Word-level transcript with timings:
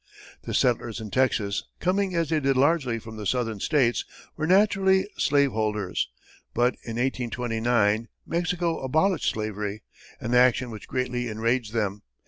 The 0.41 0.55
settlers 0.55 0.99
in 0.99 1.11
Texas, 1.11 1.63
coming 1.79 2.15
as 2.15 2.29
they 2.31 2.39
did 2.39 2.57
largely 2.57 2.97
from 2.97 3.17
the 3.17 3.27
southern 3.27 3.59
states, 3.59 4.03
were 4.35 4.47
naturally 4.47 5.07
slave 5.15 5.51
holders, 5.51 6.09
but 6.55 6.73
in 6.83 6.95
1829, 6.97 8.07
Mexico 8.25 8.79
abolished 8.79 9.29
slavery, 9.29 9.83
an 10.19 10.33
action 10.33 10.71
which 10.71 10.87
greatly 10.87 11.27
enraged 11.27 11.73
them. 11.73 12.01